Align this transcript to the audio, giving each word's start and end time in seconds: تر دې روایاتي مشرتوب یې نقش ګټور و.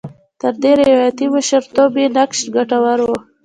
تر 0.41 0.53
دې 0.61 0.71
روایاتي 0.81 1.25
مشرتوب 1.35 1.91
یې 2.01 2.07
نقش 2.17 2.39
ګټور 2.55 2.99
و. 3.05 3.09